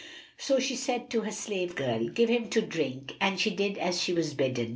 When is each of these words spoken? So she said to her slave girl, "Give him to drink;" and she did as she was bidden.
So 0.39 0.57
she 0.57 0.75
said 0.75 1.11
to 1.11 1.21
her 1.21 1.31
slave 1.31 1.75
girl, 1.75 2.07
"Give 2.09 2.27
him 2.27 2.49
to 2.49 2.61
drink;" 2.63 3.13
and 3.21 3.39
she 3.39 3.51
did 3.51 3.77
as 3.77 4.01
she 4.01 4.13
was 4.13 4.33
bidden. 4.33 4.69